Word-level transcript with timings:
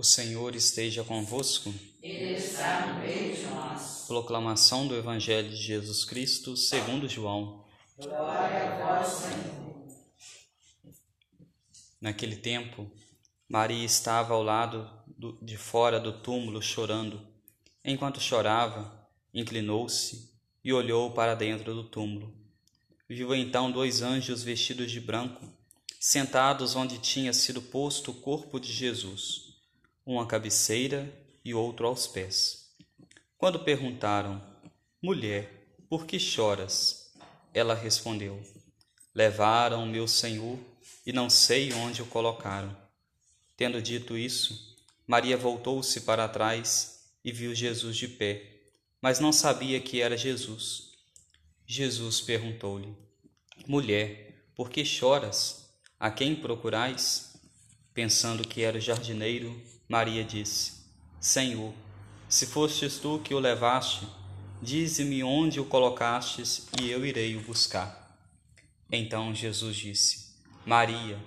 O 0.00 0.04
Senhor 0.04 0.54
esteja 0.54 1.02
convosco. 1.02 1.74
Ele 2.00 2.34
está 2.34 2.86
no 2.86 3.00
meio 3.00 3.34
de 3.34 3.42
nós. 3.46 4.04
Proclamação 4.06 4.86
do 4.86 4.94
Evangelho 4.94 5.50
de 5.50 5.56
Jesus 5.56 6.04
Cristo, 6.04 6.56
segundo 6.56 7.08
João. 7.08 7.64
Glória 7.96 8.74
a 8.74 9.00
vós, 9.00 9.08
Senhor. 9.08 9.88
Naquele 12.00 12.36
tempo, 12.36 12.88
Maria 13.48 13.84
estava 13.84 14.34
ao 14.34 14.42
lado 14.44 14.88
do, 15.04 15.36
de 15.44 15.56
fora 15.56 15.98
do 15.98 16.12
túmulo 16.12 16.62
chorando. 16.62 17.26
Enquanto 17.84 18.20
chorava, 18.20 19.04
inclinou-se 19.34 20.32
e 20.62 20.72
olhou 20.72 21.10
para 21.10 21.34
dentro 21.34 21.74
do 21.74 21.82
túmulo. 21.82 22.32
Viu 23.08 23.34
então 23.34 23.68
dois 23.68 24.00
anjos 24.00 24.44
vestidos 24.44 24.92
de 24.92 25.00
branco, 25.00 25.44
sentados 25.98 26.76
onde 26.76 27.00
tinha 27.00 27.32
sido 27.32 27.60
posto 27.60 28.12
o 28.12 28.14
corpo 28.14 28.60
de 28.60 28.72
Jesus 28.72 29.47
um 30.08 30.18
à 30.18 30.26
cabeceira 30.26 31.12
e 31.44 31.52
outro 31.52 31.86
aos 31.86 32.06
pés. 32.06 32.74
Quando 33.36 33.58
perguntaram, 33.58 34.42
Mulher, 35.02 35.76
por 35.86 36.06
que 36.06 36.18
choras? 36.18 37.12
Ela 37.52 37.74
respondeu, 37.74 38.42
Levaram 39.14 39.84
meu 39.84 40.08
Senhor 40.08 40.58
e 41.04 41.12
não 41.12 41.28
sei 41.28 41.74
onde 41.74 42.00
o 42.00 42.06
colocaram. 42.06 42.74
Tendo 43.54 43.82
dito 43.82 44.16
isso, 44.16 44.78
Maria 45.06 45.36
voltou-se 45.36 46.00
para 46.00 46.26
trás 46.26 47.10
e 47.22 47.30
viu 47.30 47.54
Jesus 47.54 47.94
de 47.94 48.08
pé, 48.08 48.62
mas 49.02 49.20
não 49.20 49.30
sabia 49.32 49.78
que 49.78 50.00
era 50.00 50.16
Jesus. 50.16 50.92
Jesus 51.66 52.22
perguntou-lhe, 52.22 52.96
Mulher, 53.66 54.48
por 54.54 54.70
que 54.70 54.86
choras? 54.86 55.68
A 56.00 56.10
quem 56.10 56.34
procurais? 56.34 57.34
Pensando 57.92 58.46
que 58.46 58.62
era 58.62 58.78
o 58.78 58.80
jardineiro, 58.80 59.60
Maria 59.88 60.22
disse: 60.22 60.84
Senhor, 61.18 61.72
se 62.28 62.44
fostes 62.44 62.98
tu 62.98 63.20
que 63.20 63.32
o 63.32 63.38
levaste, 63.38 64.06
dize-me 64.60 65.24
onde 65.24 65.58
o 65.60 65.64
colocastes 65.64 66.68
e 66.78 66.90
eu 66.90 67.06
irei 67.06 67.36
o 67.36 67.40
buscar. 67.40 68.20
Então 68.92 69.34
Jesus 69.34 69.76
disse: 69.76 70.36
Maria. 70.66 71.18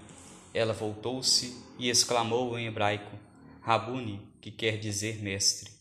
Ela 0.53 0.73
voltou-se 0.73 1.58
e 1.80 1.89
exclamou 1.89 2.59
em 2.59 2.67
hebraico: 2.67 3.17
Rabuni, 3.61 4.22
que 4.41 4.52
quer 4.52 4.78
dizer 4.78 5.23
mestre. 5.23 5.72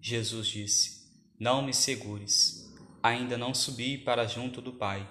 Jesus 0.00 0.48
disse: 0.48 1.06
Não 1.38 1.62
me 1.62 1.72
segures, 1.72 2.74
ainda 3.02 3.38
não 3.38 3.54
subi 3.54 3.98
para 3.98 4.26
junto 4.26 4.60
do 4.62 4.72
Pai, 4.72 5.06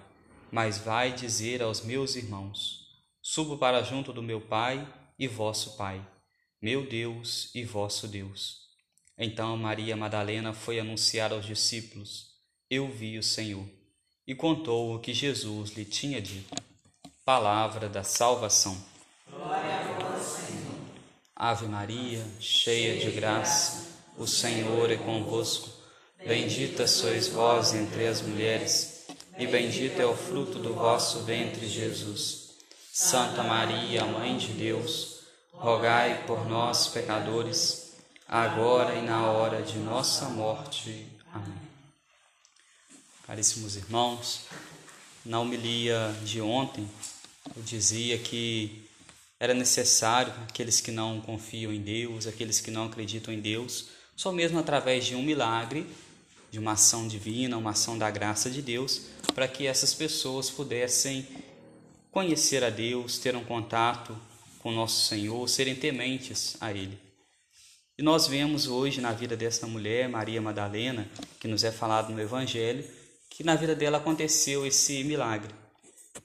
mas 0.52 0.80
vai 0.80 1.14
dizer 1.14 1.62
aos 1.62 1.82
meus 1.82 2.16
irmãos: 2.16 2.88
Subo 3.22 3.58
para 3.58 3.84
junto 3.84 4.12
do 4.12 4.24
meu 4.24 4.42
Pai 4.42 4.86
e 5.20 5.28
vosso 5.28 5.78
Pai 5.78 6.06
meu 6.66 6.84
Deus 6.84 7.52
e 7.54 7.64
vosso 7.64 8.08
Deus. 8.08 8.62
Então 9.20 9.56
Maria 9.56 9.96
Madalena 9.96 10.52
foi 10.52 10.80
anunciar 10.80 11.32
aos 11.32 11.46
discípulos: 11.46 12.32
Eu 12.68 12.90
vi 12.92 13.20
o 13.20 13.24
Senhor, 13.24 13.68
e 14.26 14.34
contou 14.34 14.96
o 14.96 15.00
que 15.00 15.14
Jesus 15.14 15.70
lhe 15.74 15.86
tinha 15.86 16.20
dito. 16.20 16.56
Palavra 17.24 17.88
da 17.88 18.04
salvação. 18.04 18.76
Glória 19.30 19.76
a 19.76 20.00
vós, 20.00 20.24
Senhor. 20.24 20.76
Ave 21.36 21.68
Maria, 21.68 22.26
cheia 22.40 23.00
de 23.00 23.12
graça, 23.12 23.88
o 24.18 24.26
Senhor 24.26 24.92
é 24.92 24.98
convosco. 24.98 25.70
Bendita 26.18 26.88
sois 26.88 27.28
vós 27.28 27.76
entre 27.76 28.08
as 28.08 28.24
mulheres, 28.24 29.06
e 29.38 29.46
bendito 29.46 30.02
é 30.02 30.06
o 30.08 30.18
fruto 30.18 30.58
do 30.58 30.74
vosso 30.74 31.20
ventre, 31.26 31.70
Jesus. 31.70 32.56
Santa 32.92 33.44
Maria, 33.44 34.04
Mãe 34.06 34.36
de 34.36 34.48
Deus, 34.48 35.15
rogai 35.66 36.24
por 36.28 36.48
nós, 36.48 36.90
pecadores, 36.90 37.96
agora 38.28 38.94
e 38.94 39.02
na 39.02 39.32
hora 39.32 39.64
de 39.64 39.80
nossa 39.80 40.30
morte. 40.30 41.08
Amém. 41.34 41.58
Caríssimos 43.26 43.76
irmãos, 43.76 44.42
na 45.26 45.40
homilia 45.40 46.16
de 46.24 46.40
ontem, 46.40 46.88
eu 47.58 47.64
dizia 47.64 48.16
que 48.20 48.88
era 49.40 49.56
necessário 49.56 50.32
aqueles 50.48 50.80
que 50.80 50.92
não 50.92 51.20
confiam 51.20 51.74
em 51.74 51.82
Deus, 51.82 52.28
aqueles 52.28 52.62
que 52.62 52.70
não 52.70 52.86
acreditam 52.86 53.34
em 53.34 53.42
Deus, 53.42 53.88
só 54.16 54.32
mesmo 54.32 54.60
através 54.60 55.04
de 55.04 55.16
um 55.16 55.24
milagre, 55.24 55.88
de 56.52 56.60
uma 56.60 56.74
ação 56.74 57.08
divina, 57.08 57.58
uma 57.58 57.72
ação 57.72 57.98
da 57.98 58.12
graça 58.12 58.52
de 58.52 58.62
Deus, 58.62 59.08
para 59.34 59.48
que 59.48 59.66
essas 59.66 59.96
pessoas 59.96 60.48
pudessem 60.48 61.28
conhecer 62.12 62.64
a 62.64 62.70
Deus, 62.70 63.18
ter 63.18 63.36
um 63.36 63.44
contato 63.44 64.16
com 64.66 64.72
nosso 64.72 65.06
Senhor, 65.06 65.48
serem 65.48 65.76
tementes 65.76 66.58
a 66.60 66.72
Ele. 66.72 66.98
E 67.96 68.02
nós 68.02 68.26
vemos 68.26 68.66
hoje 68.66 69.00
na 69.00 69.12
vida 69.12 69.38
dessa 69.38 69.68
mulher, 69.68 70.10
Maria 70.10 70.42
Madalena, 70.42 71.08
que 71.40 71.48
nos 71.48 71.64
é 71.64 71.72
falado 71.72 72.12
no 72.12 72.20
Evangelho, 72.20 72.84
que 73.30 73.44
na 73.44 73.54
vida 73.54 73.76
dela 73.76 74.00
aconteceu 74.00 74.66
esse 74.66 75.04
milagre. 75.04 75.54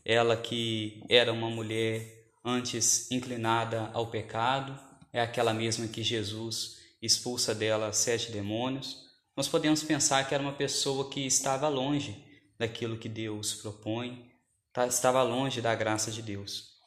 Ela 0.02 0.38
que 0.38 1.04
era 1.06 1.30
uma 1.34 1.50
mulher 1.50 2.30
antes 2.42 3.10
inclinada 3.10 3.90
ao 3.92 4.06
pecado, 4.06 4.74
é 5.12 5.20
aquela 5.20 5.52
mesma 5.52 5.86
que 5.86 6.02
Jesus 6.02 6.78
expulsa 7.02 7.54
dela 7.54 7.92
sete 7.92 8.32
demônios. 8.32 9.04
Nós 9.36 9.48
podemos 9.48 9.82
pensar 9.82 10.26
que 10.26 10.34
era 10.34 10.42
uma 10.42 10.54
pessoa 10.54 11.10
que 11.10 11.26
estava 11.26 11.68
longe 11.68 12.16
daquilo 12.58 12.96
que 12.96 13.06
Deus 13.06 13.52
propõe, 13.52 14.32
tá, 14.72 14.86
estava 14.86 15.22
longe 15.22 15.60
da 15.60 15.74
graça 15.74 16.10
de 16.10 16.22
Deus 16.22 16.79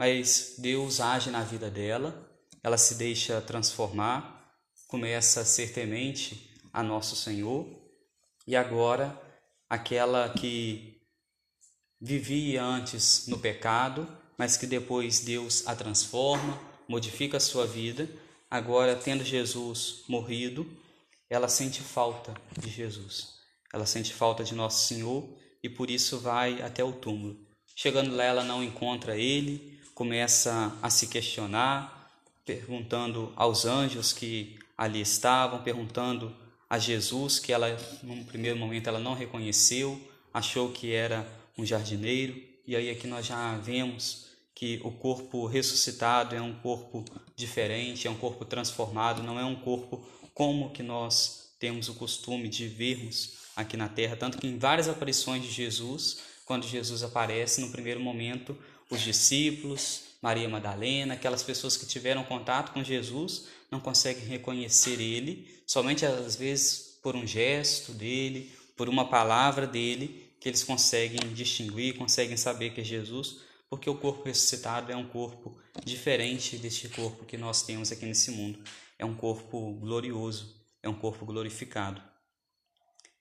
mas 0.00 0.54
Deus 0.56 0.98
age 0.98 1.30
na 1.30 1.42
vida 1.42 1.70
dela, 1.70 2.26
ela 2.62 2.78
se 2.78 2.94
deixa 2.94 3.38
transformar, 3.42 4.50
começa 4.88 5.42
a 5.42 5.44
ser 5.44 5.74
temente 5.74 6.58
a 6.72 6.82
nosso 6.82 7.14
Senhor, 7.14 7.68
e 8.46 8.56
agora 8.56 9.14
aquela 9.68 10.30
que 10.30 11.02
vivia 12.00 12.64
antes 12.64 13.26
no 13.26 13.38
pecado, 13.40 14.08
mas 14.38 14.56
que 14.56 14.66
depois 14.66 15.20
Deus 15.20 15.66
a 15.66 15.76
transforma, 15.76 16.58
modifica 16.88 17.36
a 17.36 17.40
sua 17.40 17.66
vida, 17.66 18.08
agora 18.50 18.96
tendo 18.96 19.22
Jesus 19.22 20.04
morrido, 20.08 20.66
ela 21.28 21.46
sente 21.46 21.82
falta 21.82 22.32
de 22.58 22.70
Jesus. 22.70 23.34
Ela 23.70 23.84
sente 23.84 24.14
falta 24.14 24.42
de 24.42 24.54
nosso 24.54 24.86
Senhor 24.86 25.28
e 25.62 25.68
por 25.68 25.90
isso 25.90 26.18
vai 26.18 26.62
até 26.62 26.82
o 26.82 26.90
túmulo. 26.90 27.46
Chegando 27.76 28.16
lá, 28.16 28.24
ela 28.24 28.42
não 28.42 28.64
encontra 28.64 29.14
ele, 29.14 29.78
começa 30.00 30.74
a 30.80 30.88
se 30.88 31.08
questionar, 31.08 32.10
perguntando 32.46 33.34
aos 33.36 33.66
anjos 33.66 34.14
que 34.14 34.58
ali 34.74 35.02
estavam, 35.02 35.62
perguntando 35.62 36.34
a 36.70 36.78
Jesus, 36.78 37.38
que 37.38 37.52
ela, 37.52 37.78
num 38.02 38.24
primeiro 38.24 38.58
momento, 38.58 38.88
ela 38.88 38.98
não 38.98 39.12
reconheceu, 39.12 40.00
achou 40.32 40.72
que 40.72 40.90
era 40.90 41.30
um 41.58 41.66
jardineiro, 41.66 42.34
e 42.66 42.74
aí 42.74 42.88
aqui 42.88 43.06
nós 43.06 43.26
já 43.26 43.58
vemos 43.58 44.28
que 44.54 44.80
o 44.82 44.90
corpo 44.90 45.44
ressuscitado 45.44 46.34
é 46.34 46.40
um 46.40 46.54
corpo 46.54 47.04
diferente, 47.36 48.08
é 48.08 48.10
um 48.10 48.16
corpo 48.16 48.46
transformado, 48.46 49.22
não 49.22 49.38
é 49.38 49.44
um 49.44 49.56
corpo 49.56 50.02
como 50.32 50.70
que 50.70 50.82
nós 50.82 51.52
temos 51.58 51.90
o 51.90 51.94
costume 51.94 52.48
de 52.48 52.66
vermos 52.68 53.34
aqui 53.54 53.76
na 53.76 53.86
terra, 53.86 54.16
tanto 54.16 54.38
que 54.38 54.46
em 54.46 54.56
várias 54.56 54.88
aparições 54.88 55.42
de 55.42 55.50
Jesus, 55.50 56.20
quando 56.46 56.66
Jesus 56.66 57.02
aparece, 57.02 57.60
no 57.60 57.68
primeiro 57.68 58.00
momento, 58.00 58.56
os 58.90 59.00
discípulos, 59.00 60.02
Maria 60.20 60.48
Madalena, 60.48 61.14
aquelas 61.14 61.42
pessoas 61.42 61.76
que 61.76 61.86
tiveram 61.86 62.24
contato 62.24 62.72
com 62.72 62.82
Jesus, 62.82 63.46
não 63.70 63.80
conseguem 63.80 64.24
reconhecer 64.24 65.00
ele, 65.00 65.48
somente 65.66 66.04
às 66.04 66.36
vezes 66.36 66.98
por 67.02 67.16
um 67.16 67.26
gesto 67.26 67.92
dele, 67.92 68.52
por 68.76 68.88
uma 68.88 69.08
palavra 69.08 69.66
dele, 69.66 70.30
que 70.40 70.48
eles 70.48 70.64
conseguem 70.64 71.32
distinguir, 71.32 71.96
conseguem 71.96 72.36
saber 72.36 72.70
que 72.70 72.80
é 72.80 72.84
Jesus, 72.84 73.40
porque 73.68 73.88
o 73.88 73.94
corpo 73.94 74.24
ressuscitado 74.24 74.90
é 74.90 74.96
um 74.96 75.06
corpo 75.06 75.56
diferente 75.84 76.56
deste 76.56 76.88
corpo 76.88 77.24
que 77.24 77.36
nós 77.36 77.62
temos 77.62 77.92
aqui 77.92 78.04
nesse 78.04 78.32
mundo. 78.32 78.58
É 78.98 79.04
um 79.04 79.14
corpo 79.14 79.74
glorioso, 79.74 80.56
é 80.82 80.88
um 80.88 80.94
corpo 80.94 81.24
glorificado. 81.24 82.02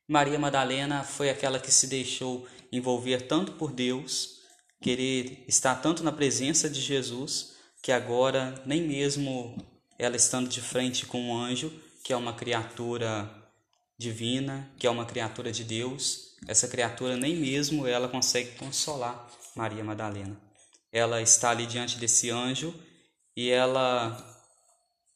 Maria 0.08 0.40
Madalena 0.40 1.04
foi 1.04 1.30
aquela 1.30 1.60
que 1.60 1.72
se 1.72 1.86
deixou 1.86 2.48
envolver 2.72 3.28
tanto 3.28 3.52
por 3.54 3.72
Deus 3.72 4.39
querer 4.82 5.44
estar 5.48 5.76
tanto 5.76 6.04
na 6.04 6.12
presença 6.12 6.70
de 6.70 6.82
Jesus 6.82 7.58
que 7.82 7.92
agora 7.92 8.62
nem 8.66 8.82
mesmo 8.82 9.58
ela 9.98 10.16
estando 10.16 10.50
de 10.50 10.62
frente 10.62 11.06
com 11.06 11.22
um 11.22 11.38
anjo, 11.38 11.72
que 12.04 12.14
é 12.14 12.16
uma 12.16 12.34
criatura 12.34 13.30
divina, 13.98 14.72
que 14.78 14.88
é 14.88 14.90
uma 14.90 15.06
criatura 15.06 15.52
de 15.52 15.64
Deus, 15.64 16.36
essa 16.48 16.68
criatura 16.68 17.18
nem 17.18 17.36
mesmo 17.36 17.86
ela 17.86 18.08
consegue 18.08 18.52
consolar 18.52 19.30
Maria 19.56 19.84
Madalena. 19.84 20.40
Ela 20.92 21.22
está 21.22 21.50
ali 21.50 21.66
diante 21.66 21.98
desse 21.98 22.30
anjo 22.30 22.74
e 23.36 23.50
ela 23.50 24.18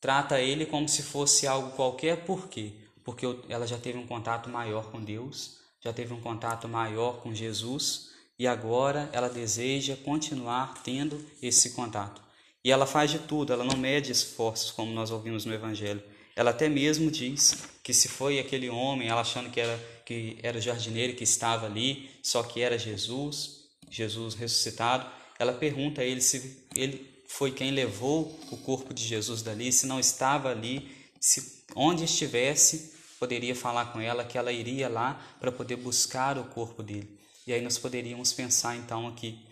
trata 0.02 0.40
ele 0.40 0.66
como 0.66 0.88
se 0.90 1.02
fosse 1.02 1.48
algo 1.48 1.72
qualquer, 1.72 2.26
por 2.26 2.50
quê? 2.50 2.74
Porque 3.06 3.26
ela 3.48 3.66
já 3.66 3.78
teve 3.78 3.98
um 3.98 4.06
contato 4.06 4.50
maior 4.50 4.92
com 4.92 5.02
Deus, 5.02 5.60
já 5.80 5.94
teve 5.94 6.14
um 6.14 6.22
contato 6.22 6.68
maior 6.68 7.22
com 7.22 7.34
Jesus, 7.34 8.13
e 8.38 8.48
agora 8.48 9.10
ela 9.14 9.30
deseja 9.30 9.96
continuar 9.96 10.82
tendo 10.84 11.24
esse 11.42 11.72
contato. 11.72 12.22
E 12.64 12.72
ela 12.72 12.86
faz 12.86 13.12
de 13.12 13.20
tudo, 13.20 13.52
ela 13.52 13.64
não 13.64 13.78
mede 13.78 14.12
esforços, 14.12 14.72
como 14.72 14.92
nós 14.94 15.12
ouvimos 15.12 15.46
no 15.46 15.54
Evangelho. 15.54 16.02
Ela 16.36 16.52
até 16.52 16.70
mesmo 16.70 17.12
diz 17.12 17.66
que 17.84 17.94
se 17.94 18.08
foi 18.08 18.40
aquele 18.40 18.70
homem, 18.70 19.08
ela 19.08 19.22
achando 19.22 19.50
que 19.50 19.60
era, 19.60 19.78
que 20.06 20.38
era 20.42 20.58
o 20.58 20.62
jardineiro 20.62 21.14
que 21.14 21.24
estava 21.24 21.66
ali, 21.66 22.10
só 22.24 22.42
que 22.42 22.62
era 22.62 22.78
Jesus, 22.78 23.66
Jesus 23.90 24.34
ressuscitado, 24.34 25.06
ela 25.38 25.54
pergunta 25.54 26.02
a 26.02 26.06
ele 26.06 26.22
se 26.22 26.66
ele 26.76 27.14
foi 27.28 27.52
quem 27.52 27.72
levou 27.72 28.40
o 28.52 28.58
corpo 28.58 28.94
de 28.94 29.04
Jesus 29.04 29.42
dali, 29.42 29.72
se 29.72 29.86
não 29.86 30.00
estava 30.00 30.50
ali, 30.50 30.90
se 31.20 31.64
onde 31.76 32.06
estivesse, 32.06 32.94
poderia 33.20 33.56
falar 33.56 33.88
com 33.88 34.00
ela 34.00 34.24
que 34.24 34.38
ela 34.38 34.52
iria 34.52 34.88
lá 34.88 35.22
para 35.40 35.52
poder 35.52 35.76
buscar 35.76 36.38
o 36.38 36.46
corpo 36.46 36.82
dele. 36.82 37.23
E 37.46 37.54
aí 37.54 37.62
nós 37.62 37.78
poderíamos 37.78 38.32
pensar 38.34 38.76
então 38.76 39.08
aqui 39.08 39.46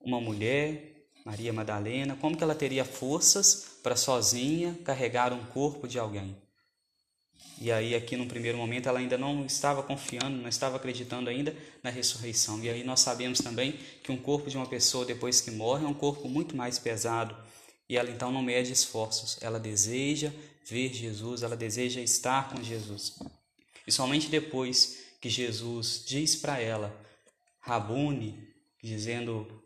uma 0.00 0.20
mulher 0.20 0.92
Maria 1.24 1.52
Madalena, 1.52 2.16
como 2.16 2.36
que 2.36 2.42
ela 2.42 2.54
teria 2.54 2.84
forças 2.84 3.78
para 3.82 3.94
sozinha 3.94 4.76
carregar 4.84 5.32
um 5.32 5.44
corpo 5.46 5.86
de 5.86 5.98
alguém? 5.98 6.36
E 7.60 7.70
aí 7.70 7.94
aqui 7.94 8.16
no 8.16 8.26
primeiro 8.26 8.58
momento 8.58 8.88
ela 8.88 8.98
ainda 8.98 9.16
não 9.16 9.46
estava 9.46 9.82
confiando, 9.84 10.36
não 10.36 10.48
estava 10.48 10.76
acreditando 10.76 11.30
ainda 11.30 11.54
na 11.82 11.90
ressurreição. 11.90 12.58
E 12.60 12.68
aí 12.68 12.82
nós 12.82 13.00
sabemos 13.00 13.38
também 13.38 13.78
que 14.02 14.10
um 14.10 14.16
corpo 14.16 14.50
de 14.50 14.56
uma 14.56 14.66
pessoa 14.66 15.04
depois 15.04 15.40
que 15.40 15.50
morre 15.50 15.84
é 15.84 15.88
um 15.88 15.94
corpo 15.94 16.28
muito 16.28 16.56
mais 16.56 16.78
pesado. 16.78 17.36
E 17.88 17.96
ela 17.96 18.10
então 18.10 18.32
não 18.32 18.42
mede 18.42 18.72
esforços. 18.72 19.38
Ela 19.40 19.60
deseja 19.60 20.32
ver 20.64 20.92
Jesus, 20.92 21.44
ela 21.44 21.56
deseja 21.56 22.00
estar 22.00 22.48
com 22.48 22.60
Jesus. 22.62 23.18
E 23.86 23.92
somente 23.92 24.28
depois 24.28 24.98
que 25.22 25.30
Jesus 25.30 26.02
diz 26.04 26.36
para 26.36 26.60
ela, 26.60 26.94
Rabune, 27.60 28.36
dizendo 28.82 29.62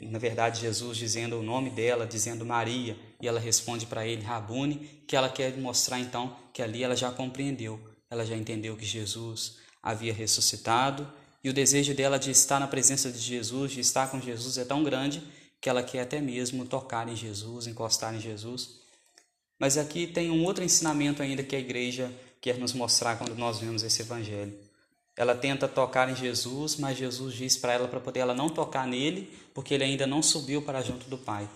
na 0.00 0.18
verdade, 0.18 0.62
Jesus 0.62 0.96
dizendo 0.96 1.38
o 1.38 1.42
nome 1.42 1.68
dela, 1.68 2.06
dizendo 2.06 2.46
Maria, 2.46 2.98
e 3.20 3.28
ela 3.28 3.38
responde 3.38 3.86
para 3.86 4.06
ele, 4.06 4.22
Rabune, 4.22 5.04
que 5.06 5.14
ela 5.14 5.28
quer 5.28 5.56
mostrar 5.58 6.00
então 6.00 6.34
que 6.52 6.62
ali 6.62 6.82
ela 6.82 6.96
já 6.96 7.10
compreendeu, 7.10 7.78
ela 8.10 8.24
já 8.24 8.34
entendeu 8.34 8.74
que 8.76 8.86
Jesus 8.86 9.58
havia 9.82 10.14
ressuscitado, 10.14 11.06
e 11.44 11.50
o 11.50 11.52
desejo 11.52 11.94
dela 11.94 12.18
de 12.18 12.30
estar 12.30 12.58
na 12.58 12.66
presença 12.66 13.12
de 13.12 13.18
Jesus, 13.18 13.72
de 13.72 13.80
estar 13.80 14.10
com 14.10 14.20
Jesus 14.20 14.58
é 14.58 14.64
tão 14.64 14.82
grande 14.82 15.22
que 15.60 15.68
ela 15.68 15.82
quer 15.82 16.00
até 16.00 16.20
mesmo 16.20 16.64
tocar 16.64 17.06
em 17.06 17.14
Jesus, 17.14 17.66
encostar 17.66 18.14
em 18.14 18.20
Jesus. 18.20 18.80
Mas 19.58 19.76
aqui 19.76 20.06
tem 20.06 20.30
um 20.30 20.42
outro 20.44 20.64
ensinamento 20.64 21.22
ainda 21.22 21.42
que 21.42 21.54
a 21.54 21.60
igreja 21.60 22.10
quer 22.40 22.56
nos 22.58 22.72
mostrar 22.72 23.16
quando 23.16 23.34
nós 23.36 23.58
vemos 23.58 23.82
esse 23.82 24.00
evangelho. 24.00 24.69
Ela 25.20 25.34
tenta 25.34 25.68
tocar 25.68 26.08
em 26.08 26.16
Jesus, 26.16 26.76
mas 26.76 26.96
Jesus 26.96 27.34
diz 27.34 27.54
para 27.54 27.74
ela 27.74 27.86
para 27.86 28.00
poder 28.00 28.20
ela 28.20 28.32
não 28.34 28.48
tocar 28.48 28.86
nele, 28.86 29.30
porque 29.52 29.74
ele 29.74 29.84
ainda 29.84 30.06
não 30.06 30.22
subiu 30.22 30.62
para 30.62 30.80
junto 30.80 31.10
do 31.10 31.18
Pai. 31.18 31.46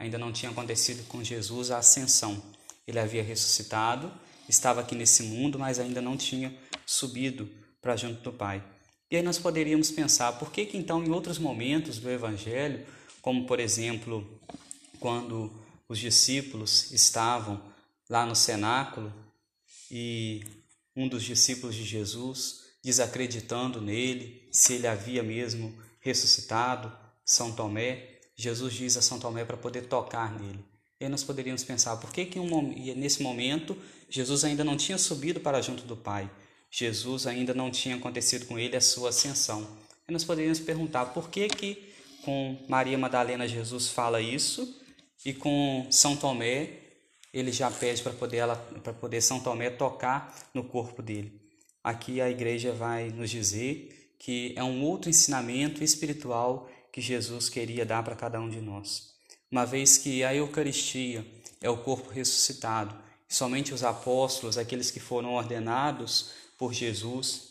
Ainda 0.00 0.18
não 0.18 0.32
tinha 0.32 0.50
acontecido 0.50 1.06
com 1.06 1.22
Jesus 1.22 1.70
a 1.70 1.78
ascensão. 1.78 2.42
Ele 2.84 2.98
havia 2.98 3.22
ressuscitado, 3.22 4.10
estava 4.48 4.80
aqui 4.80 4.96
nesse 4.96 5.22
mundo, 5.22 5.60
mas 5.60 5.78
ainda 5.78 6.02
não 6.02 6.16
tinha 6.16 6.52
subido 6.84 7.48
para 7.80 7.94
junto 7.94 8.20
do 8.20 8.32
Pai. 8.32 8.60
E 9.08 9.16
aí 9.16 9.22
nós 9.22 9.38
poderíamos 9.38 9.92
pensar, 9.92 10.32
por 10.32 10.50
que 10.50 10.66
que 10.66 10.76
então 10.76 11.04
em 11.04 11.12
outros 11.12 11.38
momentos 11.38 12.00
do 12.00 12.10
evangelho, 12.10 12.84
como 13.22 13.46
por 13.46 13.60
exemplo, 13.60 14.28
quando 14.98 15.52
os 15.88 16.00
discípulos 16.00 16.90
estavam 16.90 17.62
lá 18.10 18.26
no 18.26 18.34
cenáculo 18.34 19.14
e 19.88 20.42
um 20.96 21.06
dos 21.06 21.22
discípulos 21.22 21.76
de 21.76 21.84
Jesus 21.84 22.63
desacreditando 22.84 23.80
nele, 23.80 24.46
se 24.52 24.74
ele 24.74 24.86
havia 24.86 25.22
mesmo 25.22 25.74
ressuscitado, 26.00 26.92
São 27.24 27.50
Tomé, 27.50 28.18
Jesus 28.36 28.74
diz 28.74 28.96
a 28.96 29.02
São 29.02 29.18
Tomé 29.18 29.44
para 29.44 29.56
poder 29.56 29.86
tocar 29.86 30.38
nele. 30.38 30.62
E 31.00 31.04
aí 31.04 31.10
nós 31.10 31.24
poderíamos 31.24 31.64
pensar, 31.64 31.96
por 31.96 32.12
que, 32.12 32.26
que 32.26 32.38
um, 32.38 32.72
nesse 32.94 33.22
momento 33.22 33.76
Jesus 34.08 34.44
ainda 34.44 34.62
não 34.62 34.76
tinha 34.76 34.98
subido 34.98 35.40
para 35.40 35.62
junto 35.62 35.84
do 35.84 35.96
Pai? 35.96 36.30
Jesus 36.70 37.26
ainda 37.26 37.54
não 37.54 37.70
tinha 37.70 37.96
acontecido 37.96 38.46
com 38.46 38.58
ele 38.58 38.76
a 38.76 38.80
sua 38.80 39.08
ascensão. 39.08 39.66
E 40.06 40.12
nós 40.12 40.24
poderíamos 40.24 40.60
perguntar, 40.60 41.06
por 41.06 41.30
que 41.30 41.48
que 41.48 41.94
com 42.22 42.58
Maria 42.68 42.98
Madalena 42.98 43.48
Jesus 43.48 43.88
fala 43.88 44.20
isso 44.20 44.80
e 45.24 45.32
com 45.32 45.86
São 45.90 46.16
Tomé 46.16 46.80
ele 47.32 47.50
já 47.50 47.70
pede 47.70 48.02
para 48.02 48.12
poder, 48.12 48.44
poder 49.00 49.20
São 49.22 49.40
Tomé 49.40 49.70
tocar 49.70 50.34
no 50.52 50.64
corpo 50.64 51.02
dele? 51.02 51.43
Aqui 51.84 52.18
a 52.22 52.30
igreja 52.30 52.72
vai 52.72 53.10
nos 53.10 53.28
dizer 53.28 54.14
que 54.18 54.54
é 54.56 54.64
um 54.64 54.82
outro 54.82 55.10
ensinamento 55.10 55.84
espiritual 55.84 56.66
que 56.90 56.98
Jesus 56.98 57.50
queria 57.50 57.84
dar 57.84 58.02
para 58.02 58.16
cada 58.16 58.40
um 58.40 58.48
de 58.48 58.58
nós. 58.58 59.12
Uma 59.50 59.66
vez 59.66 59.98
que 59.98 60.24
a 60.24 60.34
Eucaristia 60.34 61.26
é 61.60 61.68
o 61.68 61.76
corpo 61.76 62.08
ressuscitado, 62.08 62.96
somente 63.28 63.74
os 63.74 63.84
apóstolos, 63.84 64.56
aqueles 64.56 64.90
que 64.90 64.98
foram 64.98 65.34
ordenados 65.34 66.30
por 66.56 66.72
Jesus, 66.72 67.50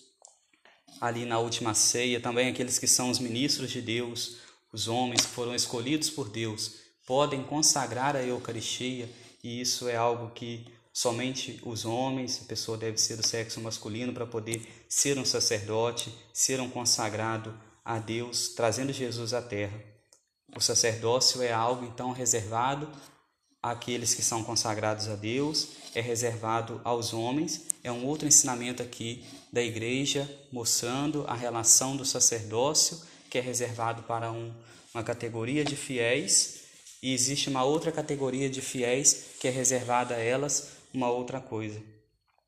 ali 1.00 1.26
na 1.26 1.38
última 1.38 1.76
ceia, 1.76 2.20
também 2.20 2.50
aqueles 2.50 2.80
que 2.80 2.88
são 2.88 3.12
os 3.12 3.20
ministros 3.20 3.70
de 3.70 3.84
Deus, 3.84 4.38
os 4.72 4.88
homens 4.88 5.22
que 5.22 5.32
foram 5.32 5.54
escolhidos 5.54 6.10
por 6.10 6.28
Deus, 6.28 6.78
podem 7.06 7.44
consagrar 7.44 8.16
a 8.16 8.24
Eucaristia, 8.24 9.08
e 9.44 9.62
isso 9.62 9.88
é 9.88 9.96
algo 9.96 10.32
que 10.32 10.66
somente 10.94 11.60
os 11.66 11.84
homens, 11.84 12.40
a 12.44 12.46
pessoa 12.46 12.78
deve 12.78 13.00
ser 13.00 13.18
do 13.18 13.26
sexo 13.26 13.60
masculino 13.60 14.14
para 14.14 14.28
poder 14.28 14.62
ser 14.88 15.18
um 15.18 15.26
sacerdote, 15.26 16.16
ser 16.32 16.62
um 16.62 16.70
consagrado 16.70 17.60
a 17.84 17.98
Deus, 17.98 18.50
trazendo 18.50 18.94
Jesus 18.94 19.34
à 19.34 19.42
terra. 19.42 19.78
O 20.56 20.62
sacerdócio 20.62 21.42
é 21.42 21.52
algo 21.52 21.84
então 21.84 22.12
reservado 22.12 22.88
àqueles 23.62 24.14
que 24.14 24.22
são 24.22 24.44
consagrados 24.44 25.08
a 25.08 25.16
Deus, 25.16 25.70
é 25.96 26.02
reservado 26.02 26.80
aos 26.84 27.12
homens. 27.12 27.66
É 27.84 27.92
um 27.92 28.06
outro 28.06 28.28
ensinamento 28.28 28.84
aqui 28.84 29.26
da 29.52 29.64
igreja 29.64 30.30
mostrando 30.52 31.26
a 31.28 31.34
relação 31.34 31.98
do 31.98 32.06
sacerdócio, 32.06 33.02
que 33.30 33.38
é 33.40 33.42
reservado 33.42 34.04
para 34.04 34.32
um, 34.32 34.54
uma 34.94 35.04
categoria 35.04 35.66
de 35.66 35.76
fiéis, 35.76 36.62
e 37.02 37.14
existe 37.14 37.50
uma 37.50 37.64
outra 37.64 37.92
categoria 37.92 38.50
de 38.50 38.62
fiéis 38.62 39.32
que 39.40 39.48
é 39.48 39.52
reservada 39.52 40.16
a 40.16 40.20
elas 40.20 40.83
uma 40.94 41.10
outra 41.10 41.40
coisa. 41.40 41.82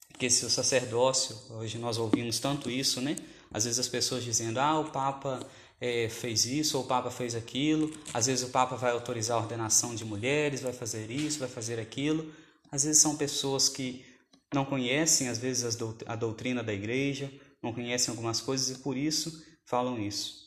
Porque 0.09 0.29
se 0.29 0.45
o 0.45 0.49
sacerdócio, 0.49 1.35
hoje 1.51 1.77
nós 1.77 1.97
ouvimos 1.97 2.39
tanto 2.39 2.69
isso, 2.69 3.01
né? 3.01 3.15
Às 3.51 3.65
vezes 3.65 3.79
as 3.79 3.87
pessoas 3.87 4.23
dizendo, 4.23 4.59
ah, 4.59 4.79
o 4.79 4.91
Papa 4.91 5.45
é, 5.79 6.07
fez 6.09 6.45
isso 6.45 6.77
ou 6.77 6.83
o 6.83 6.87
Papa 6.87 7.11
fez 7.11 7.35
aquilo. 7.35 7.91
Às 8.13 8.27
vezes 8.27 8.47
o 8.47 8.51
Papa 8.51 8.75
vai 8.75 8.91
autorizar 8.91 9.37
a 9.37 9.41
ordenação 9.41 9.93
de 9.93 10.05
mulheres, 10.05 10.61
vai 10.61 10.73
fazer 10.73 11.11
isso, 11.11 11.39
vai 11.39 11.49
fazer 11.49 11.79
aquilo. 11.79 12.31
Às 12.71 12.83
vezes 12.83 13.01
são 13.01 13.15
pessoas 13.15 13.69
que 13.69 14.05
não 14.53 14.63
conhecem, 14.65 15.27
às 15.27 15.37
vezes, 15.37 15.77
a 16.05 16.15
doutrina 16.15 16.63
da 16.63 16.73
igreja, 16.73 17.31
não 17.61 17.73
conhecem 17.73 18.11
algumas 18.11 18.39
coisas 18.39 18.69
e 18.69 18.79
por 18.79 18.95
isso 18.95 19.43
falam 19.65 19.99
isso. 19.99 20.45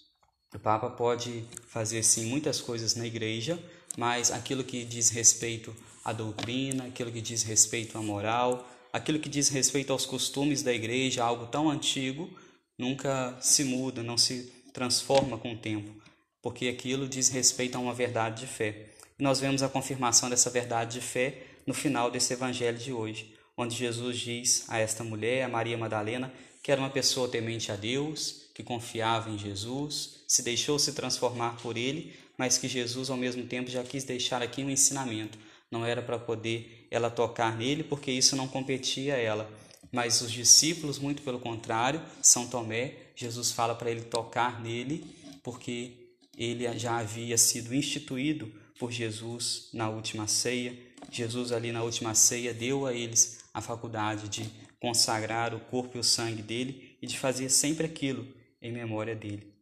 O 0.55 0.59
Papa 0.59 0.89
pode 0.89 1.45
fazer 1.67 2.03
sim 2.03 2.25
muitas 2.27 2.61
coisas 2.61 2.95
na 2.95 3.07
igreja, 3.07 3.63
mas 3.99 4.31
aquilo 4.31 4.63
que 4.63 4.85
diz 4.85 5.11
respeito 5.11 5.75
à 6.05 6.13
doutrina, 6.13 6.85
aquilo 6.85 7.11
que 7.11 7.21
diz 7.21 7.43
respeito 7.43 7.99
à 7.99 8.01
moral, 8.01 8.65
aquilo 8.93 9.19
que 9.19 9.29
diz 9.29 9.49
respeito 9.49 9.93
aos 9.93 10.07
costumes 10.07 10.63
da 10.63 10.73
igreja, 10.73 11.25
algo 11.25 11.47
tão 11.47 11.69
antigo, 11.69 12.31
nunca 12.79 13.37
se 13.41 13.65
muda, 13.65 14.01
não 14.01 14.17
se 14.17 14.53
transforma 14.73 15.37
com 15.37 15.53
o 15.53 15.59
tempo, 15.59 15.91
porque 16.41 16.69
aquilo 16.69 17.09
diz 17.09 17.29
respeito 17.29 17.75
a 17.75 17.81
uma 17.81 17.93
verdade 17.93 18.43
de 18.43 18.47
fé. 18.47 18.91
E 19.19 19.23
nós 19.25 19.41
vemos 19.41 19.65
a 19.65 19.69
confirmação 19.69 20.31
dessa 20.31 20.49
verdade 20.49 21.01
de 21.01 21.05
fé 21.05 21.43
no 21.67 21.75
final 21.75 22.09
desse 22.09 22.33
evangelho 22.33 22.79
de 22.79 22.93
hoje, 22.93 23.35
onde 23.57 23.75
Jesus 23.75 24.17
diz 24.21 24.65
a 24.69 24.79
esta 24.79 25.03
mulher, 25.03 25.43
a 25.43 25.49
Maria 25.49 25.77
Madalena, 25.77 26.33
que 26.63 26.71
era 26.71 26.81
uma 26.81 26.89
pessoa 26.89 27.27
temente 27.27 27.73
a 27.73 27.75
Deus, 27.75 28.49
que 28.55 28.63
confiava 28.63 29.29
em 29.29 29.37
Jesus, 29.37 30.23
se 30.29 30.41
deixou 30.41 30.79
se 30.79 30.93
transformar 30.93 31.57
por 31.61 31.77
ele, 31.77 32.15
mas 32.39 32.57
que 32.57 32.69
Jesus 32.69 33.11
ao 33.11 33.17
mesmo 33.17 33.45
tempo 33.45 33.69
já 33.69 33.83
quis 33.83 34.05
deixar 34.05 34.41
aqui 34.41 34.63
um 34.63 34.71
ensinamento. 34.71 35.37
Não 35.71 35.85
era 35.85 36.01
para 36.01 36.19
poder 36.19 36.87
ela 36.91 37.11
tocar 37.11 37.59
nele, 37.59 37.83
porque 37.83 38.11
isso 38.11 38.37
não 38.37 38.47
competia 38.47 39.17
a 39.17 39.19
ela. 39.19 39.53
Mas 39.93 40.21
os 40.21 40.31
discípulos, 40.31 40.99
muito 40.99 41.23
pelo 41.23 41.41
contrário, 41.41 42.01
São 42.23 42.47
Tomé, 42.47 42.95
Jesus 43.17 43.51
fala 43.51 43.75
para 43.75 43.91
ele 43.91 44.03
tocar 44.03 44.63
nele, 44.63 45.05
porque 45.43 46.15
ele 46.37 46.73
já 46.79 46.99
havia 46.99 47.37
sido 47.37 47.75
instituído 47.75 48.53
por 48.79 48.93
Jesus 48.93 49.71
na 49.75 49.91
última 49.91 50.29
ceia. 50.29 50.79
Jesus, 51.11 51.51
ali 51.51 51.73
na 51.73 51.83
última 51.83 52.15
ceia, 52.15 52.55
deu 52.55 52.87
a 52.87 52.95
eles 52.95 53.41
a 53.53 53.61
faculdade 53.61 54.29
de 54.29 54.49
consagrar 54.81 55.55
o 55.55 55.61
corpo 55.61 55.97
e 55.97 56.01
o 56.01 56.05
sangue 56.05 56.43
dele 56.43 56.97
e 57.03 57.07
de 57.07 57.19
fazer 57.19 57.49
sempre 57.49 57.87
aquilo 57.87 58.27
em 58.63 58.71
memória 58.71 59.17
dele. 59.17 59.53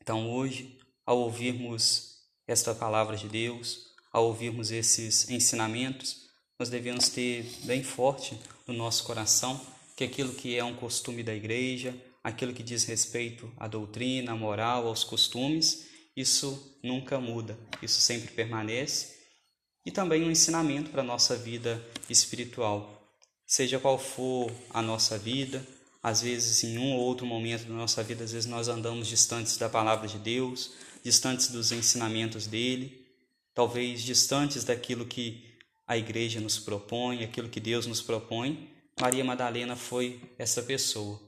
Então, 0.00 0.28
hoje, 0.30 0.79
ao 1.10 1.18
ouvirmos 1.18 2.18
esta 2.46 2.72
palavra 2.72 3.16
de 3.16 3.26
Deus, 3.26 3.86
ao 4.12 4.26
ouvirmos 4.26 4.70
esses 4.70 5.28
ensinamentos, 5.28 6.28
nós 6.56 6.70
devemos 6.70 7.08
ter 7.08 7.42
bem 7.64 7.82
forte 7.82 8.38
no 8.64 8.72
nosso 8.72 9.02
coração 9.02 9.60
que 9.96 10.04
aquilo 10.04 10.32
que 10.32 10.56
é 10.56 10.62
um 10.62 10.76
costume 10.76 11.24
da 11.24 11.34
igreja, 11.34 11.92
aquilo 12.22 12.52
que 12.52 12.62
diz 12.62 12.84
respeito 12.84 13.52
à 13.56 13.66
doutrina, 13.66 14.30
à 14.30 14.36
moral, 14.36 14.86
aos 14.86 15.02
costumes, 15.02 15.88
isso 16.16 16.78
nunca 16.80 17.18
muda, 17.18 17.58
isso 17.82 18.00
sempre 18.00 18.32
permanece. 18.32 19.18
E 19.84 19.90
também 19.90 20.22
um 20.22 20.30
ensinamento 20.30 20.90
para 20.90 21.00
a 21.00 21.04
nossa 21.04 21.34
vida 21.34 21.84
espiritual. 22.08 23.02
Seja 23.44 23.80
qual 23.80 23.98
for 23.98 24.48
a 24.72 24.80
nossa 24.80 25.18
vida, 25.18 25.66
às 26.00 26.22
vezes 26.22 26.62
em 26.62 26.78
um 26.78 26.94
ou 26.94 27.00
outro 27.00 27.26
momento 27.26 27.64
da 27.64 27.74
nossa 27.74 28.00
vida, 28.04 28.22
às 28.22 28.30
vezes 28.30 28.48
nós 28.48 28.68
andamos 28.68 29.08
distantes 29.08 29.56
da 29.56 29.68
palavra 29.68 30.06
de 30.06 30.16
Deus, 30.16 30.70
distantes 31.02 31.48
dos 31.48 31.72
ensinamentos 31.72 32.46
dele, 32.46 33.06
talvez 33.54 34.02
distantes 34.02 34.64
daquilo 34.64 35.04
que 35.04 35.44
a 35.86 35.96
igreja 35.96 36.40
nos 36.40 36.58
propõe, 36.58 37.24
aquilo 37.24 37.48
que 37.48 37.60
Deus 37.60 37.86
nos 37.86 38.00
propõe. 38.00 38.70
Maria 39.00 39.24
Madalena 39.24 39.74
foi 39.74 40.20
essa 40.38 40.62
pessoa. 40.62 41.20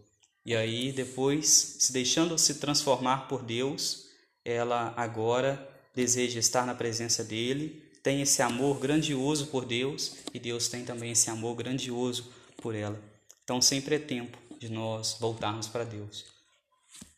E 0.45 0.55
aí, 0.55 0.93
depois, 0.93 1.77
se 1.79 1.93
deixando 1.93 2.37
se 2.39 2.55
transformar 2.55 3.29
por 3.29 3.43
Deus, 3.43 4.09
ela 4.45 4.93
agora 4.97 5.69
deseja 5.95 6.41
estar 6.41 6.67
na 6.67 6.75
presença 6.75 7.23
dele, 7.23 7.83
tem 8.03 8.21
esse 8.21 8.43
amor 8.43 8.81
grandioso 8.81 9.47
por 9.47 9.65
Deus 9.65 10.17
e 10.35 10.39
Deus 10.39 10.69
tem 10.69 10.85
também 10.85 11.13
esse 11.13 11.31
amor 11.31 11.55
grandioso 11.55 12.33
por 12.57 12.75
ela. 12.75 13.01
Então 13.45 13.61
sempre 13.61 13.97
é 13.97 13.99
tempo 13.99 14.39
de 14.59 14.69
nós 14.69 15.17
voltarmos 15.21 15.69
para 15.69 15.85
Deus. 15.85 16.25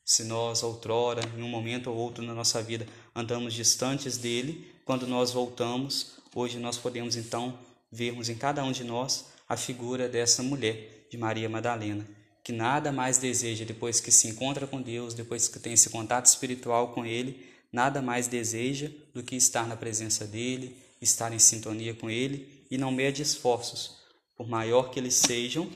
Se 0.04 0.24
nós 0.24 0.62
outrora, 0.62 1.22
em 1.36 1.42
um 1.42 1.48
momento 1.48 1.90
ou 1.90 1.96
outro 1.96 2.22
na 2.22 2.34
nossa 2.34 2.62
vida, 2.62 2.86
andamos 3.14 3.54
distantes 3.54 4.18
dele, 4.18 4.70
quando 4.84 5.06
nós 5.06 5.30
voltamos, 5.30 6.18
hoje 6.34 6.58
nós 6.58 6.76
podemos 6.76 7.16
então 7.16 7.58
vermos 7.90 8.28
em 8.28 8.34
cada 8.34 8.62
um 8.62 8.70
de 8.70 8.84
nós 8.84 9.26
a 9.48 9.56
figura 9.56 10.06
dessa 10.06 10.42
mulher, 10.42 11.06
de 11.10 11.16
Maria 11.16 11.48
Madalena, 11.48 12.06
que 12.42 12.52
nada 12.52 12.92
mais 12.92 13.16
deseja 13.16 13.64
depois 13.64 13.98
que 13.98 14.12
se 14.12 14.28
encontra 14.28 14.66
com 14.66 14.82
Deus, 14.82 15.14
depois 15.14 15.48
que 15.48 15.58
tem 15.58 15.72
esse 15.72 15.88
contato 15.88 16.26
espiritual 16.26 16.92
com 16.92 17.06
Ele, 17.06 17.48
nada 17.72 18.02
mais 18.02 18.28
deseja 18.28 18.90
do 19.14 19.22
que 19.22 19.36
estar 19.36 19.66
na 19.66 19.76
presença 19.76 20.26
dEle, 20.26 20.76
estar 21.00 21.32
em 21.32 21.38
sintonia 21.38 21.94
com 21.94 22.10
Ele 22.10 22.66
e 22.70 22.76
não 22.76 22.92
mede 22.92 23.22
esforços, 23.22 23.96
por 24.36 24.46
maior 24.46 24.90
que 24.90 25.00
eles 25.00 25.14
sejam, 25.14 25.70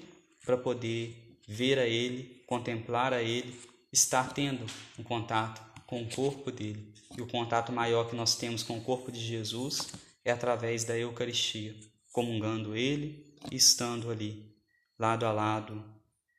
para 0.45 0.59
poder 0.59 1.39
ver 1.47 1.79
a 1.79 1.87
Ele, 1.87 2.43
contemplar 2.47 3.15
a 3.15 3.23
Ele, 3.23 3.55
estar 3.93 4.33
tendo 4.33 4.67
um 4.99 5.03
contato 5.03 5.63
com 5.87 6.03
o 6.03 6.09
corpo 6.09 6.51
dele. 6.51 6.93
E 7.17 7.23
o 7.23 7.27
contato 7.27 7.73
maior 7.73 8.09
que 8.09 8.17
nós 8.17 8.37
temos 8.37 8.63
com 8.63 8.77
o 8.77 8.83
corpo 8.83 9.11
de 9.11 9.21
Jesus 9.21 9.89
é 10.25 10.31
através 10.31 10.85
da 10.85 10.97
Eucaristia, 10.97 11.75
comungando 12.13 12.77
Ele 12.77 13.35
e 13.51 13.57
estando 13.57 14.11
ali, 14.11 14.55
lado 14.99 15.25
a 15.25 15.33
lado, 15.33 15.85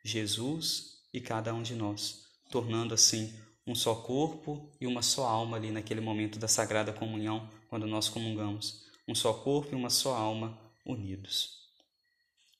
Jesus 0.03 0.99
e 1.13 1.19
cada 1.19 1.53
um 1.53 1.63
de 1.63 1.75
nós, 1.75 2.25
tornando 2.51 2.93
assim 2.93 3.33
um 3.65 3.75
só 3.75 3.95
corpo 3.95 4.71
e 4.79 4.87
uma 4.87 5.01
só 5.01 5.27
alma 5.27 5.57
ali 5.57 5.71
naquele 5.71 6.01
momento 6.01 6.39
da 6.39 6.47
Sagrada 6.47 6.93
Comunhão, 6.93 7.49
quando 7.69 7.85
nós 7.85 8.09
comungamos. 8.09 8.85
Um 9.07 9.15
só 9.15 9.33
corpo 9.33 9.73
e 9.73 9.75
uma 9.75 9.89
só 9.89 10.15
alma 10.15 10.59
unidos. 10.85 11.59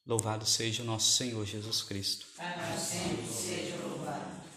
Louvado 0.06 0.46
seja 0.46 0.82
o 0.82 0.86
nosso 0.86 1.12
Senhor 1.12 1.46
Jesus 1.46 1.84
Cristo. 1.84 2.26
Para 2.36 2.76
sempre 2.78 3.26
seja 3.28 3.78
louvado. 3.78 4.49